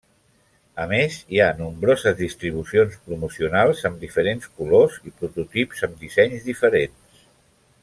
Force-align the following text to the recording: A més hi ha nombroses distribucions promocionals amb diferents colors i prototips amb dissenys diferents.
A 0.85 0.85
més 0.91 1.17
hi 1.35 1.41
ha 1.43 1.49
nombroses 1.59 2.15
distribucions 2.21 2.97
promocionals 3.11 3.85
amb 3.91 4.01
diferents 4.07 4.49
colors 4.63 4.97
i 5.11 5.15
prototips 5.21 5.87
amb 5.91 6.03
dissenys 6.07 6.49
diferents. 6.51 7.25